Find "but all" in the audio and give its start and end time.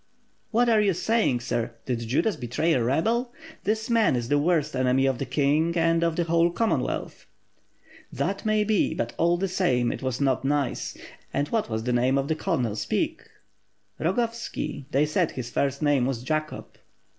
8.95-9.37